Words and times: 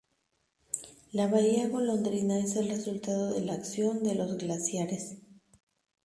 La 1.13 1.27
bahía 1.27 1.69
Golondrina 1.69 2.39
es 2.39 2.55
el 2.55 2.69
resultado 2.69 3.35
de 3.35 3.41
la 3.41 3.53
acción 3.53 4.01
de 4.01 4.15
los 4.15 4.35
glaciares. 4.37 5.17